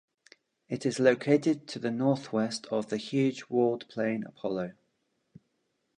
It 0.67 0.83
is 0.83 0.99
located 0.99 1.67
to 1.67 1.77
the 1.77 1.91
northwest 1.91 2.65
of 2.71 2.89
the 2.89 2.97
huge 2.97 3.43
walled 3.51 3.87
plain 3.87 4.23
Apollo. 4.25 4.71